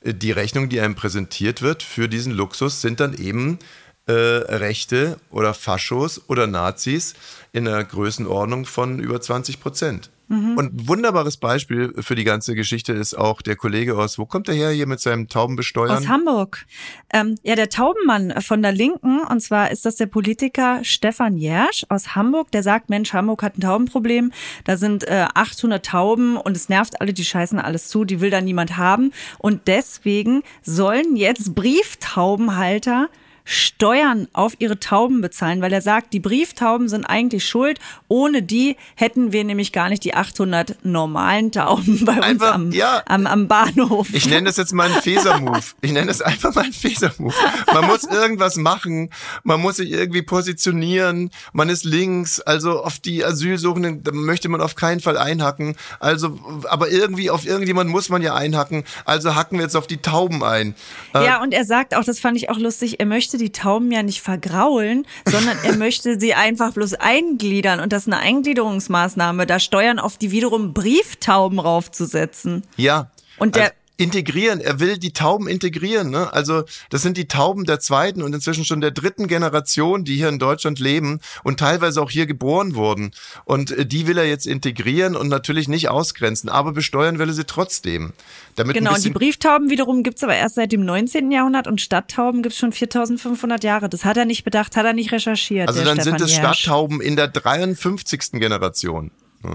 [0.00, 3.60] äh, die Rechnung, die einem präsentiert wird für diesen Luxus, sind dann eben
[4.06, 7.14] äh, Rechte oder Faschos oder Nazis
[7.52, 10.10] in einer Größenordnung von über 20 Prozent.
[10.32, 10.56] Mhm.
[10.56, 14.54] Und wunderbares Beispiel für die ganze Geschichte ist auch der Kollege aus, wo kommt er
[14.54, 15.98] her hier mit seinem Taubenbesteuern?
[15.98, 16.64] Aus Hamburg.
[17.12, 21.84] Ähm, ja, der Taubenmann von der Linken, und zwar ist das der Politiker Stefan Jersch
[21.90, 24.32] aus Hamburg, der sagt, Mensch, Hamburg hat ein Taubenproblem,
[24.64, 28.30] da sind äh, 800 Tauben und es nervt alle, die scheißen alles zu, die will
[28.30, 29.12] da niemand haben.
[29.38, 33.10] Und deswegen sollen jetzt Brieftaubenhalter
[33.44, 37.78] Steuern auf ihre Tauben bezahlen, weil er sagt, die Brieftauben sind eigentlich schuld.
[38.08, 42.72] Ohne die hätten wir nämlich gar nicht die 800 normalen Tauben bei uns einfach, am,
[42.72, 44.08] ja, am, am, Bahnhof.
[44.12, 45.62] Ich nenne das jetzt mal einen Feser-Move.
[45.80, 47.34] Ich nenne das einfach mal einen Feser-Move.
[47.72, 49.10] Man muss irgendwas machen,
[49.42, 54.74] man muss sich irgendwie positionieren, man ist links, also auf die Asylsuchenden möchte man auf
[54.74, 55.76] keinen Fall einhacken.
[55.98, 58.84] Also, aber irgendwie auf irgendjemand muss man ja einhacken.
[59.04, 60.74] Also hacken wir jetzt auf die Tauben ein.
[61.14, 63.52] Ja, äh, und er sagt auch, das fand ich auch lustig, er möchte möchte die
[63.52, 67.80] Tauben ja nicht vergraulen, sondern er möchte sie einfach bloß eingliedern.
[67.80, 72.62] Und das ist eine Eingliederungsmaßnahme, da Steuern auf die wiederum Brieftauben raufzusetzen.
[72.76, 73.10] Ja.
[73.38, 74.60] Und der, also integrieren.
[74.60, 76.10] Er will die Tauben integrieren.
[76.10, 76.32] Ne?
[76.32, 80.28] Also das sind die Tauben der zweiten und inzwischen schon der dritten Generation, die hier
[80.28, 83.12] in Deutschland leben und teilweise auch hier geboren wurden.
[83.44, 87.34] Und äh, die will er jetzt integrieren und natürlich nicht ausgrenzen, aber besteuern will er
[87.34, 88.12] sie trotzdem.
[88.56, 91.30] Damit genau, und die Brieftauben wiederum gibt's aber erst seit dem 19.
[91.30, 93.88] Jahrhundert und Stadttauben gibt's schon 4500 Jahre.
[93.88, 95.68] Das hat er nicht bedacht, hat er nicht recherchiert.
[95.68, 98.32] Also dann Stefan sind es Stadttauben in der 53.
[98.32, 99.10] Generation.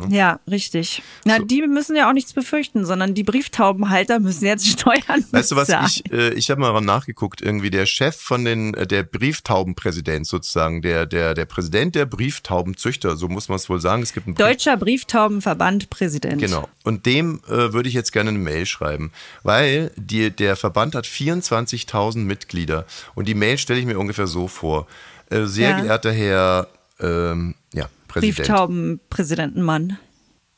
[0.09, 1.01] Ja, richtig.
[1.25, 5.55] Na, die müssen ja auch nichts befürchten, sondern die Brieftaubenhalter müssen jetzt Steuern Weißt du
[5.55, 5.87] was, bezahlen.
[5.87, 10.81] ich, äh, ich habe mal nachgeguckt, irgendwie der Chef von den, äh, der Brieftaubenpräsident sozusagen,
[10.81, 14.01] der, der, der Präsident der Brieftaubenzüchter, so muss man es wohl sagen.
[14.03, 16.41] Es gibt einen Brief- Deutscher Brieftaubenverband Präsident.
[16.41, 16.67] Genau.
[16.83, 19.11] Und dem äh, würde ich jetzt gerne eine Mail schreiben,
[19.43, 24.47] weil die, der Verband hat 24.000 Mitglieder und die Mail stelle ich mir ungefähr so
[24.47, 24.87] vor.
[25.29, 25.79] Äh, sehr Ja.
[25.81, 26.67] geehrter Herr,
[26.99, 28.37] ähm, ja, Präsident.
[28.37, 29.97] Brieftaubenpräsidentenmann.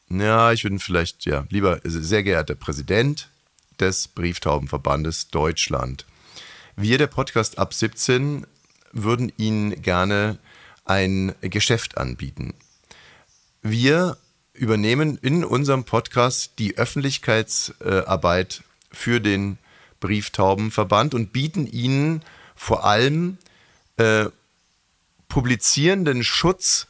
[0.10, 3.30] Ja, ich würde vielleicht, ja, lieber sehr geehrter Präsident
[3.80, 6.06] des Brieftaubenverbandes Deutschland.
[6.76, 8.46] Wir, der Podcast ab 17,
[8.92, 10.38] würden Ihnen gerne
[10.86, 12.54] ein Geschäft anbieten.
[13.62, 14.18] Wir
[14.54, 19.58] übernehmen in unserem Podcast die Öffentlichkeitsarbeit für den
[20.00, 22.22] Brieftaubenverband und bieten Ihnen
[22.56, 23.38] vor allem
[23.98, 24.26] äh,
[25.30, 26.88] publizierenden Schutz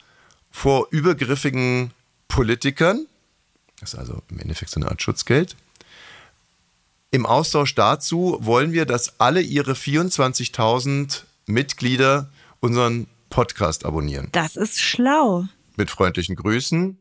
[0.49, 1.91] vor übergriffigen
[2.27, 3.05] Politikern.
[3.79, 5.55] Das ist also im Endeffekt so eine Art Schutzgeld.
[7.11, 14.29] Im Austausch dazu wollen wir, dass alle ihre 24.000 Mitglieder unseren Podcast abonnieren.
[14.31, 15.45] Das ist schlau.
[15.75, 16.97] Mit freundlichen Grüßen,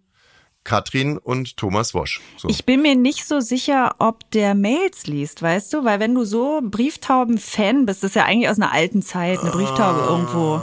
[0.64, 2.20] Katrin und Thomas Wosch.
[2.36, 2.48] So.
[2.48, 5.84] Ich bin mir nicht so sicher, ob der Mails liest, weißt du?
[5.84, 9.50] Weil wenn du so Brieftauben-Fan bist, das ist ja eigentlich aus einer alten Zeit, eine
[9.50, 10.62] Brieftaube irgendwo.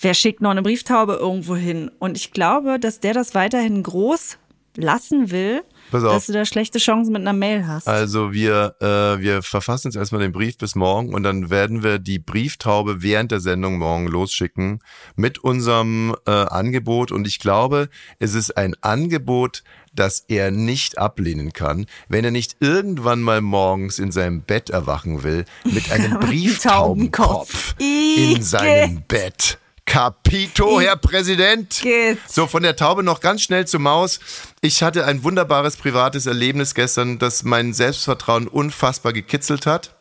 [0.00, 1.90] Wer schickt noch eine Brieftaube irgendwo hin?
[1.98, 4.38] Und ich glaube, dass der das weiterhin groß
[4.76, 7.88] lassen will, dass du da schlechte Chancen mit einer Mail hast.
[7.88, 11.98] Also wir, äh, wir verfassen jetzt erstmal den Brief bis morgen und dann werden wir
[11.98, 14.80] die Brieftaube während der Sendung morgen losschicken
[15.14, 17.12] mit unserem äh, Angebot.
[17.12, 19.62] Und ich glaube, es ist ein Angebot,
[19.94, 25.22] das er nicht ablehnen kann, wenn er nicht irgendwann mal morgens in seinem Bett erwachen
[25.22, 29.58] will mit einem Brieftaubenkopf in seinem Bett.
[29.86, 31.82] Capito, Herr Präsident.
[31.82, 32.18] Igitt.
[32.28, 34.20] So, von der Taube noch ganz schnell zur Maus.
[34.60, 39.94] Ich hatte ein wunderbares privates Erlebnis gestern, das mein Selbstvertrauen unfassbar gekitzelt hat.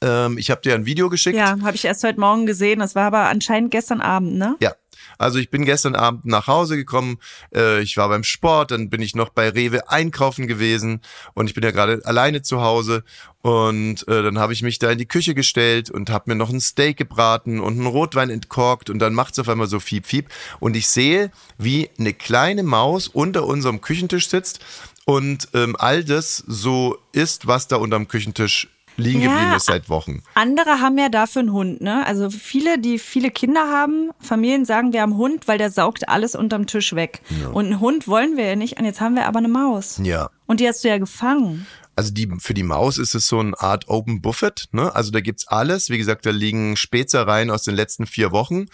[0.00, 1.36] Ähm, ich habe dir ein Video geschickt.
[1.36, 2.78] ja, habe ich erst heute Morgen gesehen.
[2.78, 4.56] Das war aber anscheinend gestern Abend, ne?
[4.60, 4.72] Ja.
[5.18, 7.18] Also ich bin gestern Abend nach Hause gekommen,
[7.54, 11.00] äh, ich war beim Sport, dann bin ich noch bei Rewe einkaufen gewesen
[11.34, 13.04] und ich bin ja gerade alleine zu Hause
[13.42, 16.50] und äh, dann habe ich mich da in die Küche gestellt und habe mir noch
[16.50, 20.28] ein Steak gebraten und einen Rotwein entkorkt und dann macht's auf einmal so fiep fiep
[20.60, 24.60] und ich sehe, wie eine kleine Maus unter unserem Küchentisch sitzt
[25.04, 29.28] und ähm, all das so ist, was da unterm Küchentisch liegen Ja.
[29.32, 30.22] geblieben ist seit Wochen.
[30.34, 32.04] Andere haben ja dafür einen Hund, ne?
[32.06, 36.08] Also viele, die viele Kinder haben, Familien sagen, wir haben einen Hund, weil der saugt
[36.08, 37.20] alles unterm Tisch weg.
[37.52, 38.78] Und einen Hund wollen wir ja nicht.
[38.78, 40.00] Und jetzt haben wir aber eine Maus.
[40.02, 40.30] Ja.
[40.46, 41.66] Und die hast du ja gefangen.
[41.96, 44.92] Also die, für die Maus ist es so eine Art Open Buffet, ne?
[44.94, 45.90] Also da gibt's alles.
[45.90, 48.66] Wie gesagt, da liegen Spezereien aus den letzten vier Wochen.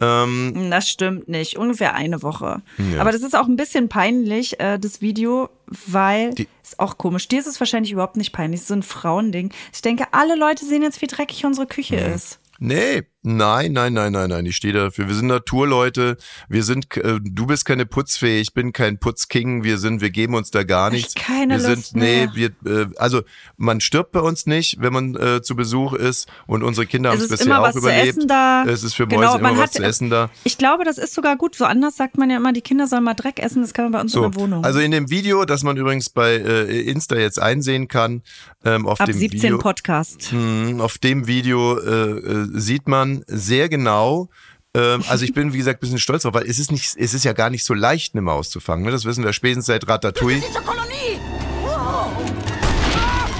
[0.00, 1.56] Ähm, Das stimmt nicht.
[1.56, 2.62] Ungefähr eine Woche.
[2.98, 5.48] Aber das ist auch ein bisschen peinlich, äh, das Video,
[5.86, 7.28] weil Die- ist auch komisch.
[7.28, 8.58] Dir ist es wahrscheinlich überhaupt nicht peinlich.
[8.58, 9.50] Es ist so ein Frauending.
[9.72, 12.40] Ich denke, alle Leute sehen jetzt, wie dreckig unsere Küche ist.
[12.58, 14.46] nee, nein, nein, nein, nein, nein.
[14.46, 15.08] Ich stehe dafür.
[15.08, 16.16] Wir sind Naturleute.
[16.48, 18.40] Wir sind, äh, du bist keine Putzfee.
[18.40, 19.64] Ich bin kein Putzking.
[19.64, 21.14] Wir sind, wir geben uns da gar nichts.
[21.16, 22.52] keine wir Lust sind, nee, mehr.
[22.62, 23.22] wir, äh, also
[23.56, 26.28] man stirbt bei uns nicht, wenn man äh, zu Besuch ist.
[26.46, 28.08] Und unsere Kinder haben Es bisher immer auch was zu überlebt.
[28.18, 28.64] essen da.
[28.66, 30.30] Es ist für Genau, Mäuse immer man was hat- zu essen da.
[30.44, 31.54] Ich glaube, das ist sogar gut.
[31.56, 33.62] So anders sagt man ja immer, die Kinder sollen mal Dreck essen.
[33.62, 34.64] Das kann man bei uns in So, der Wohnung.
[34.64, 38.22] also in dem Video, das man übrigens bei äh, Insta jetzt einsehen kann,
[38.64, 40.32] ähm, auf Ab dem 17 Video, Podcast.
[40.32, 44.28] Mhm, Auf dem Video äh, äh, sieht man sehr genau,
[44.76, 47.14] ähm, also ich bin wie gesagt ein bisschen stolz drauf, weil es ist nicht, es
[47.14, 48.84] ist ja gar nicht so leicht, eine Maus zu fangen.
[48.84, 48.90] Ne?
[48.90, 50.40] Das wissen wir spätestens seit Ratatouille.
[50.40, 51.20] Diese Kolonie!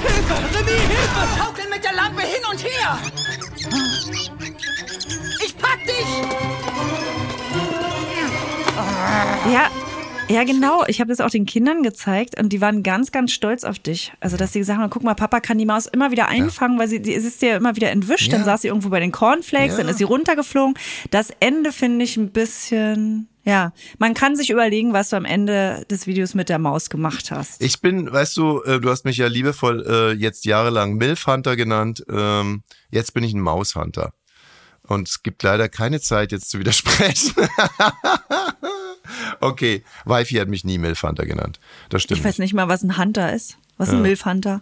[0.07, 0.35] Hilfe!
[0.57, 1.39] Remy, Hilfe!
[1.39, 2.99] Schaukeln mit der Lampe hin und her!
[5.45, 6.07] Ich pack dich!
[9.53, 9.71] Ja,
[10.29, 10.85] ja, genau.
[10.89, 14.13] Ich habe das auch den Kindern gezeigt und die waren ganz, ganz stolz auf dich.
[14.21, 16.89] Also, dass sie gesagt haben, guck mal, Papa kann die Maus immer wieder einfangen, weil
[16.89, 18.33] sie, die, es ist ja immer wieder entwischt.
[18.33, 18.47] Dann Ja.
[18.47, 19.83] saß sie irgendwo bei den Cornflakes, Ja.
[19.83, 20.75] dann ist sie runtergeflogen.
[21.11, 25.85] Das Ende finde ich ein bisschen, ja, man kann sich überlegen, was du am Ende
[25.91, 27.63] des Videos mit der Maus gemacht hast.
[27.63, 31.55] Ich bin, weißt du, äh, du hast mich ja liebevoll äh, jetzt jahrelang Milf Hunter
[31.55, 32.03] genannt.
[32.11, 34.13] Ähm, jetzt bin ich ein Maushunter.
[34.87, 37.35] Und es gibt leider keine Zeit, jetzt zu widersprechen.
[39.41, 41.61] okay, Wifi hat mich nie Milf Hunter genannt.
[41.89, 42.21] Das stimmt.
[42.21, 43.57] Ich weiß nicht mal, was ein Hunter ist.
[43.77, 44.03] Was ist ein Ja.
[44.03, 44.61] Milfhunter?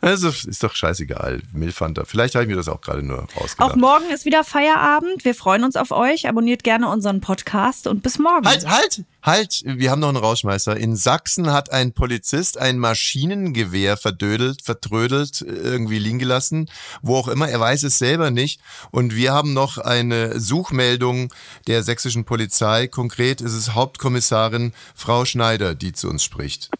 [0.00, 1.42] Also ist doch scheißegal.
[1.52, 2.04] Milfhunter.
[2.04, 3.60] Vielleicht habe ich mir das auch gerade nur ausgedacht.
[3.72, 5.24] Auch morgen ist wieder Feierabend.
[5.24, 6.28] Wir freuen uns auf euch.
[6.28, 8.46] Abonniert gerne unseren Podcast und bis morgen.
[8.46, 9.62] Halt, halt, halt!
[9.64, 10.76] Wir haben noch einen Rauschmeißer.
[10.76, 16.70] In Sachsen hat ein Polizist ein Maschinengewehr verdödelt, vertrödelt, irgendwie liegen gelassen.
[17.02, 18.60] Wo auch immer, er weiß es selber nicht.
[18.90, 21.32] Und wir haben noch eine Suchmeldung
[21.66, 22.88] der sächsischen Polizei.
[22.88, 26.70] Konkret ist es Hauptkommissarin Frau Schneider, die zu uns spricht.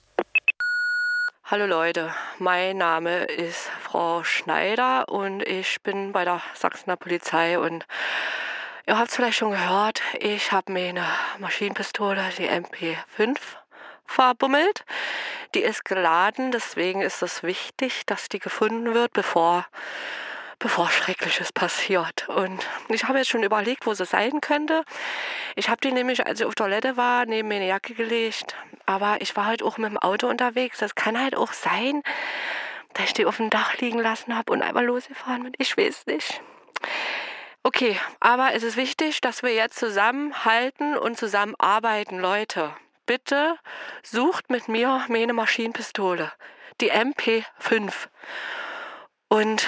[1.55, 7.87] Hallo Leute, mein Name ist Frau Schneider und ich bin bei der Sachsener Polizei und
[8.89, 11.07] ihr habt es vielleicht schon gehört, ich habe mir eine
[11.39, 13.37] Maschinenpistole, die MP5,
[14.05, 14.85] verbummelt.
[15.55, 19.65] Die ist geladen, deswegen ist es wichtig, dass die gefunden wird, bevor
[20.65, 22.27] bevor Schreckliches passiert.
[22.31, 24.83] Und ich habe jetzt schon überlegt, wo sie sein könnte.
[25.57, 28.57] Ich habe die nämlich, als ich auf Toilette war, neben meine Jacke gelegt.
[28.87, 30.79] Aber ich war halt auch mit dem Auto unterwegs.
[30.79, 32.03] Das kann halt auch sein,
[32.95, 35.53] dass ich die auf dem Dach liegen lassen habe und einfach losgefahren bin.
[35.59, 36.41] Ich weiß nicht.
[37.63, 42.75] Okay, aber es ist wichtig, dass wir jetzt zusammenhalten und zusammenarbeiten, Leute.
[43.05, 43.59] Bitte
[44.03, 46.33] sucht mit mir meine Maschinenpistole,
[46.81, 47.93] die MP5.
[49.29, 49.67] Und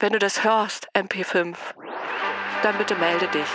[0.00, 1.56] wenn du das hörst, MP5,
[2.62, 3.48] dann bitte melde dich.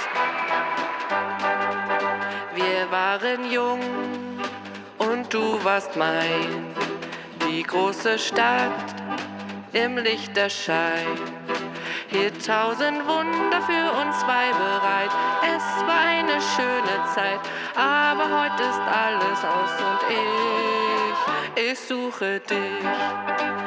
[2.53, 3.79] Wir waren jung
[4.97, 6.75] und du warst mein.
[7.47, 8.71] Die große Stadt
[9.71, 11.17] im Lichterschein.
[12.09, 15.11] Hier tausend Wunder für uns zwei bereit.
[15.43, 17.39] Es war eine schöne Zeit,
[17.75, 19.99] aber heute ist alles aus und
[21.57, 23.62] ich, ich suche dich.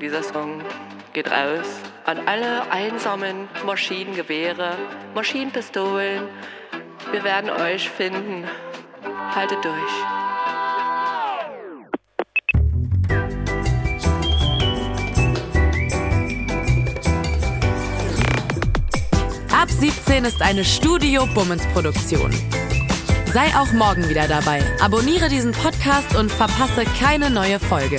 [0.00, 0.60] Dieser Song
[1.14, 1.66] geht raus
[2.04, 4.76] an alle einsamen Maschinengewehre,
[5.14, 6.22] Maschinenpistolen.
[7.10, 8.44] Wir werden euch finden.
[9.34, 9.74] Haltet durch.
[19.52, 22.30] Ab 17 ist eine Studio Bummens Produktion.
[23.32, 24.62] Sei auch morgen wieder dabei.
[24.80, 27.98] Abonniere diesen Podcast und verpasse keine neue Folge.